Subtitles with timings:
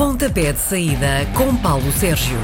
[0.00, 2.38] Pontapé de saída com Paulo Sérgio.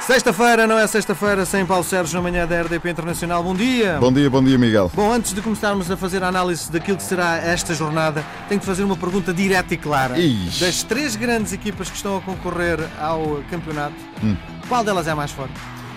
[0.00, 3.42] Sexta-feira, não é sexta-feira sem Paulo Sérgio na manhã da RDP Internacional.
[3.42, 3.96] Bom dia!
[3.98, 4.92] Bom dia, bom dia, Miguel.
[4.94, 8.66] Bom, antes de começarmos a fazer a análise daquilo que será esta jornada, tenho que
[8.66, 10.18] fazer uma pergunta direta e clara.
[10.18, 10.62] Ixi.
[10.62, 14.36] Das três grandes equipas que estão a concorrer ao campeonato, Hum.
[14.68, 15.54] qual delas é a mais forte?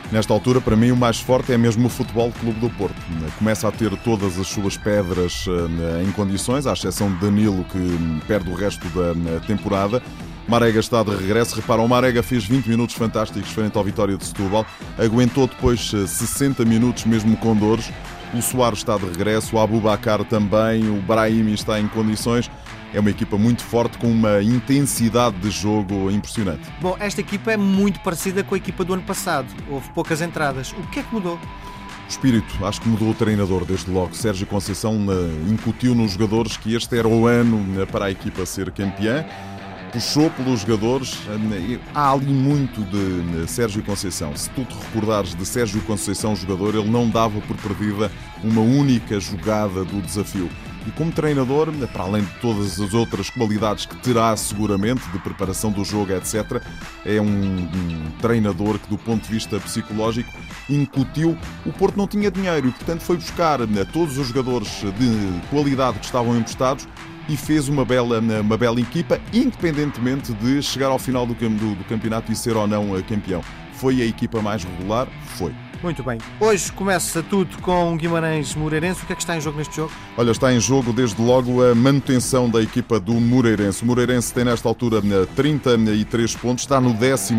[0.10, 2.96] Nesta altura, para mim, o mais forte é mesmo o Futebol Clube do Porto.
[3.38, 7.78] Começa a ter todas as suas pedras eh, em condições, à exceção de Danilo, que
[7.78, 10.02] hum, perde o resto da hum, temporada.
[10.52, 11.56] Marega está de regresso.
[11.56, 14.66] Repara, o Marega fez 20 minutos fantásticos frente ao Vitória de Setúbal.
[14.98, 17.90] Aguentou depois eh, 60 minutos mesmo com dores.
[18.34, 22.52] O Soares está de regresso, o Abubacar também, o Brahimi está em condições.
[22.94, 26.70] É uma equipa muito forte, com uma intensidade de jogo impressionante.
[26.82, 29.48] Bom, esta equipa é muito parecida com a equipa do ano passado.
[29.70, 30.74] Houve poucas entradas.
[30.74, 31.36] O que é que mudou?
[31.36, 34.14] O espírito, acho que mudou o treinador desde logo.
[34.14, 38.46] Sérgio Conceição eh, incutiu nos jogadores que este era o ano eh, para a equipa
[38.46, 39.26] ser campeã.
[39.92, 41.18] Puxou pelos jogadores.
[41.28, 44.36] eh, Há ali muito de eh, Sérgio Conceição.
[44.36, 48.10] Se tu te recordares de Sérgio Conceição, jogador, ele não dava por perdida
[48.42, 50.50] uma única jogada do desafio.
[50.88, 55.20] E como treinador, eh, para além de todas as outras qualidades que terá seguramente, de
[55.20, 56.62] preparação do jogo, etc.,
[57.06, 60.32] é um, um treinador que, do ponto de vista psicológico,
[60.70, 61.38] incutiu.
[61.66, 66.00] O Porto não tinha dinheiro e, portanto, foi buscar né, todos os jogadores de qualidade
[66.00, 66.88] que estavam emprestados
[67.32, 71.84] e fez uma bela, uma bela equipa, independentemente de chegar ao final do, do- do
[71.86, 73.42] campeonato e ser ou não eh, campeão.
[73.74, 75.08] Foi a equipa mais regular?
[75.38, 75.52] Foi.
[75.82, 76.20] Muito bem.
[76.40, 79.02] Hoje começa tudo com Guimarães Moreirense.
[79.02, 79.92] O que é que está em jogo neste jogo?
[80.16, 83.82] Olha, está em jogo desde logo a manutenção da equipa do Moreirense.
[83.82, 87.34] O Moreirense tem nesta altura eh, 33 pontos, está no 13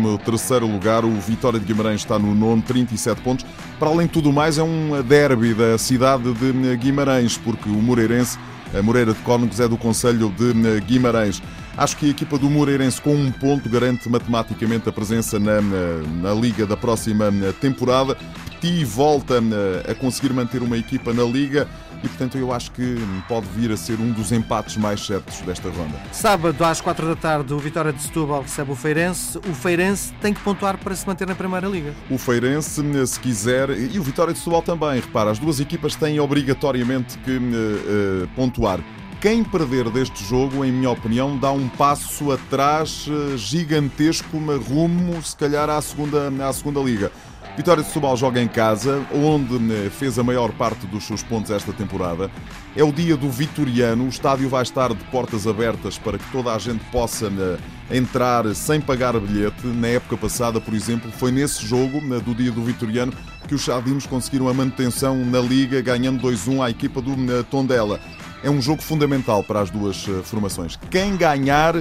[0.61, 1.05] lugar.
[1.05, 3.45] O Vitória de Guimarães está no 9, 37 pontos.
[3.79, 7.73] Para além de tudo mais, é um derby da cidade de eh, Guimarães, porque o
[7.81, 8.37] Moreirense,
[8.81, 11.41] Moreira de Cónegos, é do Conselho de eh, Guimarães.
[11.75, 15.97] Acho que a equipa do Moreirense, com um ponto, garante matematicamente a presença na, na,
[16.21, 18.15] na Liga da próxima eh, temporada.
[18.61, 21.67] Petit volta eh, a conseguir manter uma equipa na Liga
[22.03, 22.97] e, portanto, eu acho que
[23.27, 25.99] pode vir a ser um dos empates mais certos desta ronda.
[26.11, 29.37] Sábado às 4 da tarde, o Vitória de Setúbal recebe o Feirense.
[29.37, 31.93] O Feirense tem que pontuar para se manter na Primeira Liga.
[32.09, 36.19] O Feirense, se quiser, e o Vitória de Setúbal também, repara, as duas equipas têm
[36.19, 38.79] obrigatoriamente que eh, pontuar.
[39.23, 45.33] Quem perder deste jogo, em minha opinião, dá um passo atrás eh, gigantesco rumo, se
[45.37, 47.09] calhar, à segunda, à segunda liga.
[47.55, 51.51] Vitória de Setúbal joga em casa, onde eh, fez a maior parte dos seus pontos
[51.51, 52.31] esta temporada.
[52.75, 56.51] É o dia do Vitoriano, o estádio vai estar de portas abertas para que toda
[56.51, 59.67] a gente possa eh, entrar sem pagar bilhete.
[59.67, 63.13] Na época passada, por exemplo, foi nesse jogo, eh, do dia do Vitoriano,
[63.47, 67.99] que os Chadinos conseguiram a manutenção na Liga, ganhando 2-1 à equipa do Tondela.
[68.43, 70.77] É um jogo fundamental para as duas formações.
[70.89, 71.75] Quem ganhar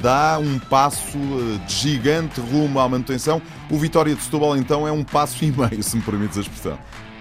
[0.00, 3.40] dá um passo eh, de gigante rumo à manutenção.
[3.70, 6.78] O Vitória de Setúbal, então, é um passo e meio, se me permites a expressão.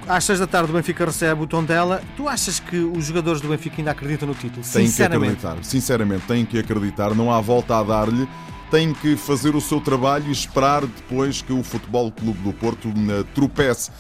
[0.08, 2.02] Às 6 da tarde, o Benfica recebe o Tondela.
[2.16, 4.64] Tu achas que os jogadores do Benfica ainda acreditam no título?
[4.64, 5.46] Têm que Sinceramente.
[5.46, 5.64] acreditar.
[5.64, 7.14] Sinceramente, têm que acreditar.
[7.14, 8.28] Não há volta a dar-lhe.
[8.72, 12.88] Têm que fazer o seu trabalho e esperar depois que o Futebol Clube do Porto
[12.88, 13.92] eh, tropece.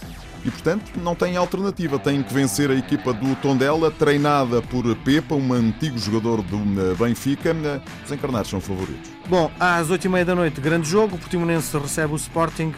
[0.46, 2.00] E, portanto, não tem alternativa.
[2.00, 6.96] Têm que vencer a equipa do Tondela, treinada por Pepa, um antigo jogador do eh,
[6.96, 7.50] Benfica.
[7.50, 9.10] Eh, Os encarnados são favoritos.
[9.28, 11.16] Bom, às 8h30 da noite, grande jogo.
[11.16, 12.74] O Portimonense recebe o Sporting.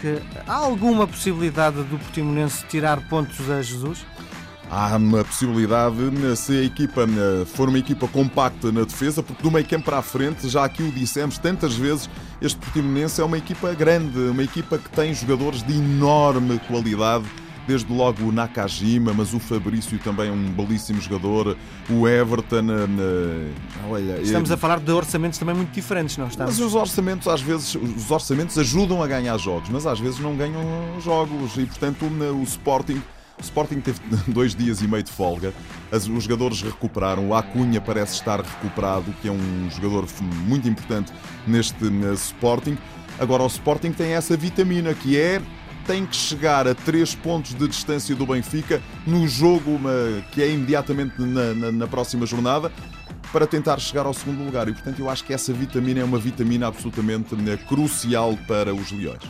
[0.48, 4.06] Há alguma possibilidade do Portimonense tirar pontos a Jesus?
[4.72, 7.08] Há uma possibilidade, né, se a equipa
[7.48, 10.84] for uma equipa compacta na defesa, porque do meio campo para a frente, já aqui
[10.84, 12.08] o dissemos tantas vezes,
[12.40, 17.25] este Portimonense é uma equipa grande, uma equipa que tem jogadores de enorme qualidade,
[17.69, 21.56] desde logo o Nakajima, mas o Fabrício também é um belíssimo jogador,
[21.88, 23.53] o Everton, né,
[23.88, 24.19] olha...
[24.22, 26.57] Estamos é- a falar de orçamentos também muito diferentes, não estamos?
[26.57, 30.35] mas os orçamentos, às vezes, os orçamentos ajudam a ganhar jogos, mas às vezes não
[30.35, 30.63] ganham
[31.00, 33.00] jogos e, portanto, o Sporting.
[33.38, 35.53] O Sporting teve dois dias e meio de folga,
[35.91, 40.07] As- os jogadores recuperaram, o Acunha parece estar recuperado, que é um jogador
[40.47, 41.13] muito importante
[41.46, 42.75] neste eh, Sporting.
[43.19, 45.39] Agora, o Sporting tem essa vitamina que é
[45.89, 49.80] tem que chegar a 3 pontos de distância do Benfica no jogo
[50.31, 52.71] que é imediatamente na, na- na próxima jornada
[53.31, 54.69] para tentar chegar ao segundo lugar.
[54.69, 58.91] E portanto eu acho que essa vitamina é uma vitamina absolutamente né, crucial para os
[58.91, 59.24] Leões.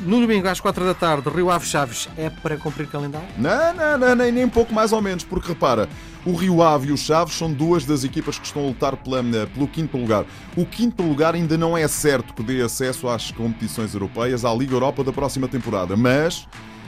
[0.00, 3.28] No domingo, às 4 da tarde, Rio Ave Chaves é para cumprir calendário?
[3.36, 5.88] Não, não, não, nem, nem pouco mais ou menos, porque repara,
[6.24, 9.22] o Rio Ave e o Chaves são duas das equipas que estão a lutar pela-
[9.46, 10.24] pelo quinto lugar.
[10.56, 14.74] O quinto lugar ainda não é certo que dê acesso às competições europeias, à Liga
[14.74, 16.46] Europa da próxima temporada, mas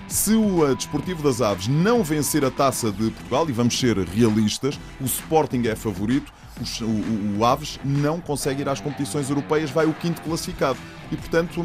[0.09, 4.79] Se o Desportivo das Aves não vencer a taça de Portugal, e vamos ser realistas,
[5.01, 6.31] o Sporting é favorito,
[6.83, 10.77] o, o, o Aves não consegue ir às competições europeias, vai o quinto classificado.
[11.11, 11.63] E, portanto,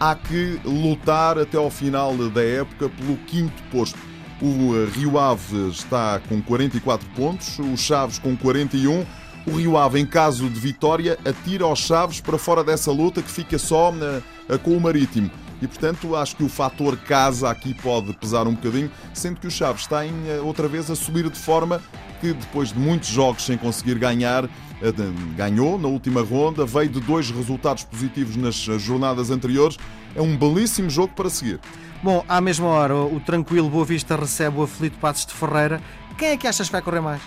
[0.00, 3.98] há que lutar até ao final da época pelo quinto posto.
[4.40, 9.04] O Rio Ave está com 44 pontos, o Chaves com 41.
[9.46, 13.30] O Rio Ave, em caso de vitória, atira os Chaves para fora dessa luta que
[13.30, 14.22] fica só na,
[14.58, 15.30] com o Marítimo.
[15.60, 19.50] E, portanto, acho que o fator casa aqui pode pesar um bocadinho, sendo que o
[19.50, 21.82] Chaves está em, eh, outra vez a subir de forma
[22.20, 24.92] que, depois de muitos jogos sem conseguir ganhar, eh,
[25.36, 29.76] ganhou na última ronda, veio de dois resultados positivos nas jornadas anteriores.
[30.14, 31.58] É um belíssimo jogo para seguir.
[32.02, 35.82] Bom, à mesma hora, o tranquilo Boa Vista recebe o aflito Passos de Ferreira.
[36.16, 37.20] Quem é que achas que vai correr mais?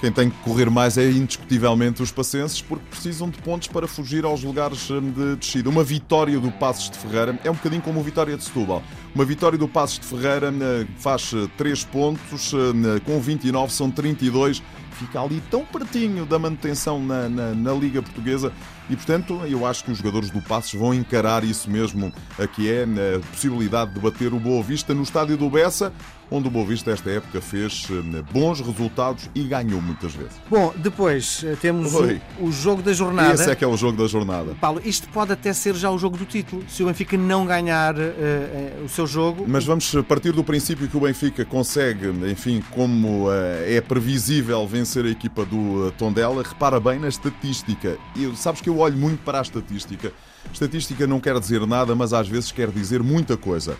[0.00, 4.24] Quem tem que correr mais é indiscutivelmente os pacenses, porque precisam de pontos para fugir
[4.24, 5.70] aos lugares hum, de descida.
[5.70, 8.82] Uma vitória do Passos de Ferreira é um bocadinho como a vitória de Setúbal.
[9.14, 13.90] Uma vitória do Passos de Ferreira hum, faz 3 eh, pontos, hum, com 29 são
[13.90, 14.62] 32
[14.96, 18.50] fica ali tão pertinho da manutenção na, na, na, Liga Portuguesa
[18.88, 22.12] e, portanto, eu acho que os jogadores do Passos vão encarar isso mesmo,
[22.54, 25.92] que é a possibilidade de bater o Boa Vista no estádio do Bessa,
[26.30, 30.32] onde o Boa Vista esta época fez eh, bons resultados e ganhou muitas vezes.
[30.50, 33.34] Bom, depois eh, temos o, o, jogo da jornada.
[33.34, 34.54] Esse é que é o jogo da jornada.
[34.60, 37.94] Paulo, isto pode até ser já o jogo do título, se o Benfica não ganhar
[37.94, 39.44] uh, uh, o seu jogo.
[39.46, 43.32] Mas vamos partir do princípio que o Benfica consegue, enfim, como uh,
[43.66, 46.42] é previsível vencer a equipa do Tondela.
[46.42, 47.96] Repara bem na estatística.
[48.16, 50.12] Eu, sabes que eu olho muito para a estatística.
[50.52, 53.76] Estatística não quer dizer nada, mas às vezes quer dizer muita coisa.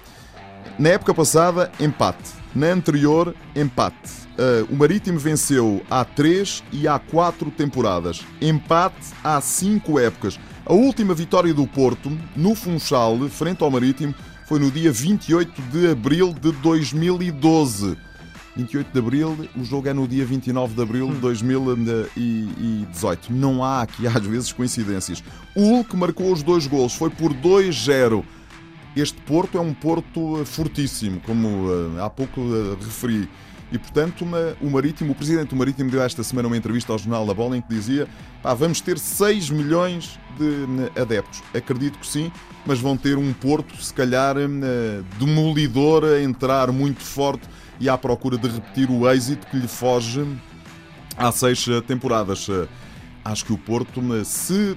[0.79, 2.35] Na época passada, empate.
[2.55, 4.27] Na anterior, empate.
[4.39, 8.23] Uh, o Marítimo venceu há três e há quatro temporadas.
[8.43, 10.39] Empate há cinco épocas.
[10.67, 14.15] A última vitória do Porto, no Funchal, frente ao Marítimo,
[14.47, 17.97] foi no dia 28 de abril de 2012.
[18.55, 23.33] 28 de abril, o jogo é no dia 29 de abril de 2018.
[23.33, 25.25] Não há aqui, às vezes, coincidências.
[25.55, 28.23] O Hulk marcou os dois gols, foi por 2-0.
[28.97, 33.29] Este Porto é um Porto fortíssimo, como uh, há pouco uh, referi.
[33.71, 36.99] E, portanto, uma, o Marítimo, o presidente do Marítimo deu esta semana uma entrevista ao
[36.99, 38.09] Jornal da Bola em que dizia
[38.57, 41.43] vamos ter 6 milhões de adeptos.
[41.53, 42.33] Acredito que sim,
[42.65, 44.37] mas vão ter um Porto, se calhar,
[45.19, 47.49] demolidor, a entrar muito forte
[47.81, 50.25] e à procura de repetir o êxito que lhe foge
[51.17, 52.47] há seis temporadas.
[53.25, 54.77] Acho que o Porto, se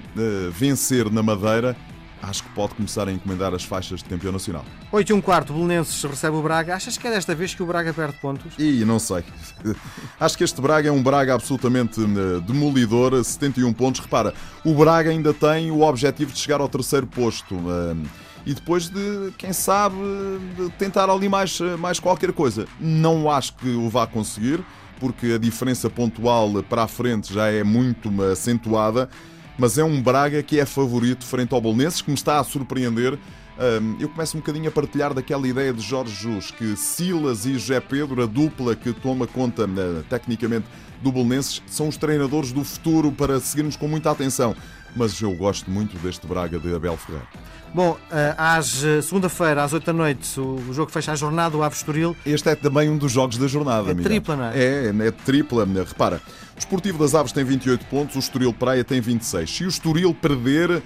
[0.52, 1.76] vencer na Madeira,
[2.22, 4.64] acho que pode começar a encomendar as faixas de campeão nacional.
[4.92, 6.74] 8 e um quarto, Belenenses recebe o Braga.
[6.74, 8.52] Achas que é desta vez que o Braga perde pontos?
[8.58, 9.24] E não sei.
[10.18, 14.00] Acho que este Braga é um Braga absolutamente eh, demolidor, 71 pontos.
[14.00, 14.34] Repara,
[14.64, 17.54] o Braga ainda tem o objetivo de chegar ao terceiro posto.
[17.54, 18.08] Eh,
[18.46, 19.96] e depois de, quem sabe,
[20.56, 22.66] de tentar ali mais, eh, mais qualquer coisa.
[22.78, 24.64] Não acho que o vá conseguir,
[24.98, 29.08] porque a diferença pontual para a frente já é muito acentuada
[29.60, 33.18] mas é um Braga que é favorito frente ao Bolonenses, que me está a surpreender.
[33.98, 37.78] Eu começo um bocadinho a partilhar daquela ideia de Jorge Jus, que Silas e José
[37.78, 40.64] Pedro, a dupla que toma conta eh, tecnicamente
[41.02, 44.56] do Bolonenses, são os treinadores do futuro para seguirmos com muita atenção.
[44.96, 47.28] Mas eu gosto muito deste Braga de Abel Ferreira.
[47.74, 51.62] Bom, eh, às eh, segunda-feira, às 8 da noite, o jogo fecha a jornada, o
[51.62, 52.16] Aves Estoril.
[52.24, 54.58] Este é também um dos jogos da jornada, É tripla, não é?
[54.58, 55.68] É, é tripla.
[55.86, 56.20] Repara,
[56.60, 59.50] o Esportivo das Aves tem 28 pontos, o Estoril Praia tem 26.
[59.50, 60.82] Se o Estoril perder,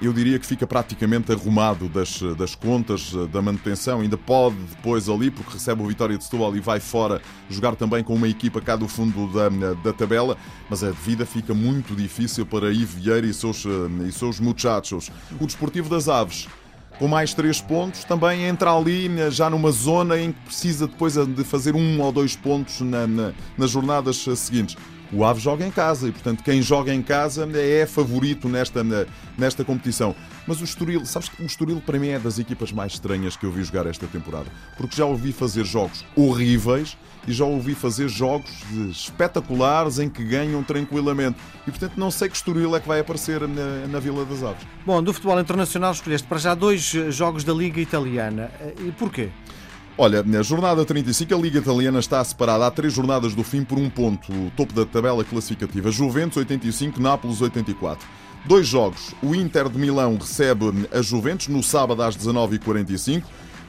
[0.00, 4.00] eu diria que fica praticamente arrumado das, das contas eh, da manutenção.
[4.00, 8.02] Ainda pode depois ali, porque recebe o Vitória de Setúbal e vai fora jogar também
[8.02, 10.36] com uma equipa cá do fundo da, da tabela,
[10.68, 15.10] mas a vida fica muito difícil para Ivo Vieira e seus, eh, e seus muchachos.
[15.38, 16.48] O Desportivo das Aves
[16.98, 21.14] com mais três pontos, também entra ali eh, já numa zona em que precisa depois
[21.14, 24.76] de fazer um ou dois pontos na, na, nas jornadas seguintes.
[25.12, 28.84] O Ave joga em casa e, portanto, quem joga em casa é favorito nesta,
[29.36, 30.14] nesta competição.
[30.46, 33.44] Mas o Estoril, sabes que o Estoril para mim é das equipas mais estranhas que
[33.44, 34.46] eu vi jogar esta temporada.
[34.76, 38.50] Porque já ouvi fazer jogos horríveis e já ouvi fazer jogos
[38.90, 41.38] espetaculares em que ganham tranquilamente.
[41.66, 44.66] E portanto não sei que Estoril é que vai aparecer na, na Vila das Aves.
[44.86, 48.50] Bom, do futebol internacional escolheste para já dois jogos da Liga Italiana.
[48.78, 49.30] E porquê?
[49.98, 53.78] Olha, na jornada 35, a Liga Italiana está separada há três jornadas do fim por
[53.78, 54.32] um ponto.
[54.32, 58.06] O topo da tabela classificativa: Juventus 85, Nápoles 84.
[58.44, 59.14] Dois jogos.
[59.22, 63.22] O Inter de Milão recebe a Juventus no sábado às 19h45.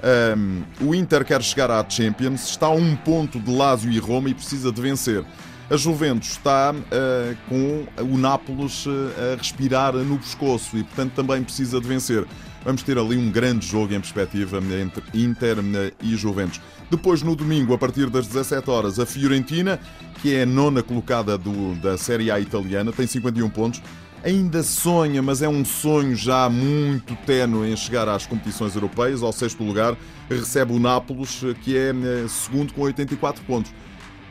[0.04, 4.30] Um, o Inter quer chegar à Champions, está a um ponto de Lazio e Roma
[4.30, 5.24] e precisa de vencer.
[5.70, 8.90] A Juventus está uh, com o Nápoles uh,
[9.32, 12.26] a respirar no pescoço e, portanto, também precisa de vencer.
[12.64, 15.58] Vamos ter ali um grande jogo em perspectiva entre Inter
[16.02, 16.62] e Juventus.
[16.92, 19.80] Depois, no domingo, a partir das 17 horas, a Fiorentina,
[20.22, 23.82] que é a nona colocada do, da Série A italiana, tem 51 pontos.
[24.24, 29.24] Ainda sonha, mas é um sonho já muito tenue em chegar às competições europeias.
[29.24, 29.98] Ao sexto lugar,
[30.30, 33.74] recebe o Nápoles, que é eh, segundo com 84 pontos.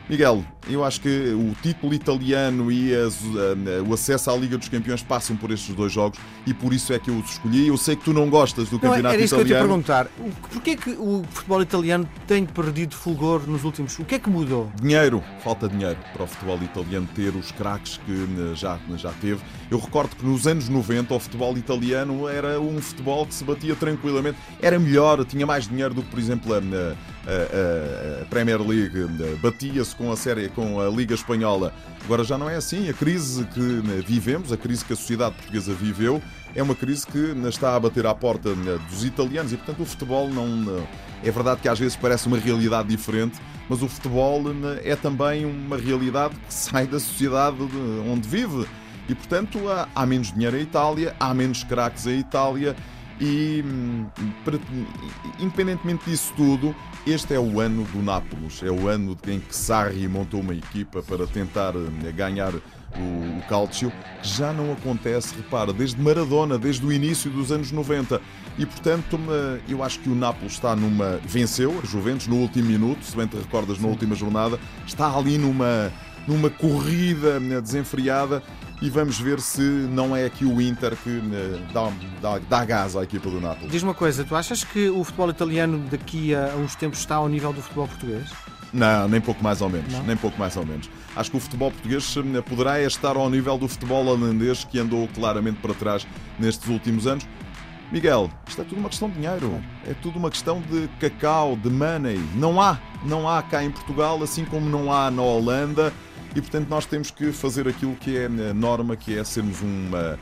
[0.09, 4.69] Miguel, eu acho que o título italiano e as, uh, o acesso à Liga dos
[4.69, 7.67] Campeões passam por estes dois jogos e por isso é que eu os escolhi.
[7.67, 9.47] Eu sei que tu não gostas do não, campeonato era isso italiano.
[9.47, 10.07] Que eu te perguntar.
[10.51, 13.97] Porquê que o futebol italiano tem perdido fulgor nos últimos...
[13.99, 14.71] O que é que mudou?
[14.81, 15.23] Dinheiro.
[15.43, 19.41] Falta dinheiro para o futebol italiano ter os craques que uh, já, já teve.
[19.69, 23.75] Eu recordo que nos anos 90 o futebol italiano era um futebol que se batia
[23.75, 24.37] tranquilamente.
[24.61, 29.07] Era melhor, tinha mais dinheiro do que, por exemplo, a, a, a Premier League.
[29.41, 31.73] Batia-se com a série, com a Liga Espanhola.
[32.03, 32.89] Agora já não é assim.
[32.89, 36.21] A crise que né, vivemos, a crise que a sociedade portuguesa viveu,
[36.55, 39.81] é uma crise que né, está a bater à porta né, dos italianos e, portanto,
[39.81, 40.85] o futebol não.
[41.23, 44.43] É verdade que às vezes parece uma realidade diferente, mas o futebol
[44.83, 47.57] é também uma realidade que sai da sociedade
[48.11, 48.67] onde vive.
[49.07, 49.59] E, portanto,
[49.93, 52.75] há, menos dinheiro em Itália, há menos craques em Itália
[53.21, 53.63] e,
[55.39, 56.75] independentemente disso tudo,
[57.05, 58.63] este é o ano do Nápoles.
[58.63, 63.41] É o ano em que Sarri montou uma equipa para tentar hum, ganhar o, o
[63.47, 63.91] Calcio,
[64.23, 68.19] que já não acontece, repara, desde Maradona, desde o início dos anos 90.
[68.57, 69.19] E portanto,
[69.69, 71.19] eu acho que o Nápoles está numa.
[71.23, 75.37] venceu a Juventus no último minuto, se bem te recordas, na última jornada, está ali
[75.37, 75.91] numa,
[76.27, 78.41] numa corrida desenfreada
[78.81, 82.95] e vamos ver se não é aqui o Inter que eh, dá, dá, dá gás
[82.95, 83.71] à equipa do Nápoles.
[83.71, 87.29] Diz uma coisa, tu achas que o futebol italiano daqui a uns tempos está ao
[87.29, 88.31] nível do futebol português?
[88.73, 89.93] Não, nem pouco mais ou menos.
[89.93, 90.03] Não?
[90.03, 90.89] Nem pouco mais ou menos.
[91.15, 95.07] Acho que o futebol português eh, poderá estar ao nível do futebol holandês que andou
[95.09, 96.07] claramente para trás
[96.39, 97.27] nestes últimos anos.
[97.91, 99.61] Miguel, isto é tudo uma questão de dinheiro.
[99.85, 102.17] É tudo uma questão de cacau, de money.
[102.33, 102.79] Não há.
[103.03, 105.93] Não há cá em Portugal, assim como não há na Holanda
[106.35, 110.17] e, portanto, nós temos que fazer aquilo que é a norma, que é sermos uma,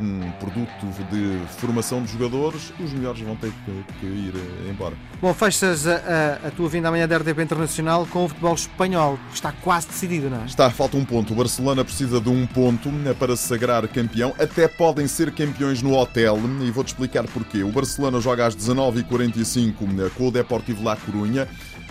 [0.00, 4.94] um produto de formação de jogadores, os melhores vão ter que, que ir eh, embora.
[5.20, 9.18] Bom, fechas a, a, a, tua vinda amanhã da RDP Internacional com o futebol espanhol.
[9.34, 10.44] Está quase decidido, não é?
[10.46, 11.32] Está, falta um ponto.
[11.32, 14.32] O Barcelona precisa de um ponto né, para se sagrar campeão.
[14.38, 17.64] Até podem ser campeões no hotel e vou-te explicar porquê.
[17.64, 21.48] O Barcelona joga às 19h45 né, com o Deportivo La Corunha.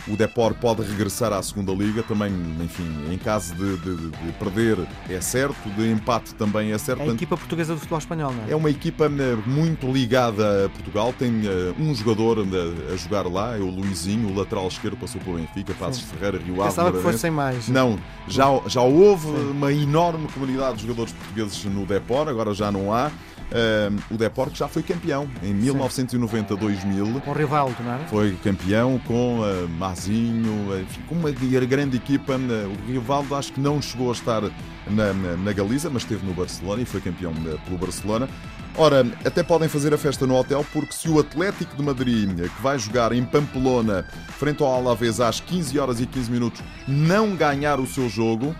[0.10, 4.78] O Depor pode regressar à segunda liga também, enfim, em caso de, de, de perder
[5.10, 7.02] é certo, de empate também é certo.
[7.02, 8.52] É a equipa portuguesa do futebol espanhol, não é?
[8.52, 13.28] É uma equipa eh, muito ligada a Portugal, tem uh, um jogador a, a, jogar
[13.28, 16.70] lá, é o Luizinho, o lateral esquerdo, passou pelo Benfica, Passos Ferreira, Rio Ave.
[16.70, 17.68] Pensava que fossem mais.
[17.68, 19.52] Não, já, já houve Sim.
[19.52, 23.12] uma enorme comunidade de jogadores portugueses no Depor, agora já não há.
[23.48, 27.22] Uh, o Deportes já foi campeão em 1990-2000.
[27.22, 28.04] Com o Rivaldo, não era?
[28.06, 29.70] Foi campeão com uh,
[30.06, 32.34] Enfim, com uma grande equipa.
[32.34, 34.42] Uh, o Rivaldo acho que não chegou a estar
[34.90, 38.30] na, na, na Galiza, mas esteve no Barcelona e foi campeão uh, pelo Barcelona.
[38.76, 42.62] Ora, até podem fazer a festa no hotel, porque se o Atlético de Madrid, que
[42.62, 44.06] vai jogar em Pamplona,
[44.38, 48.56] frente ao Alavés às 15 horas e 15 minutos, não ganhar o seu jogo,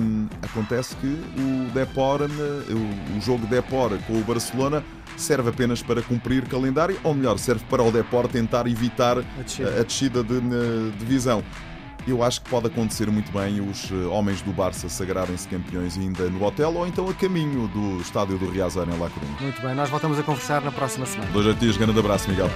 [0.00, 4.84] um, acontece que o Depor, o jogo Depor com o Barcelona
[5.20, 9.80] serve apenas para cumprir calendário, ou melhor, serve para o Depor tentar evitar a descida,
[9.80, 11.42] a descida de, de divisão.
[12.06, 16.28] Eu acho que pode acontecer muito bem os eh, homens do Barça sagrarem-se campeões ainda
[16.30, 19.36] no hotel ou então a caminho do estádio do Riazor em La Coruña.
[19.40, 21.30] Muito bem, nós voltamos a conversar na próxima semana.
[21.30, 22.50] Dois a ti, grande abraço, Miguel.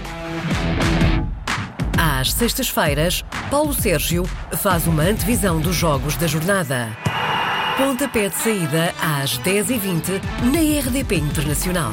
[1.97, 4.25] Às sextas-feiras, Paulo Sérgio
[4.56, 6.88] faz uma antevisão dos jogos da jornada.
[7.76, 10.21] Pontapé de saída às 10h20
[10.52, 11.92] na RDP Internacional.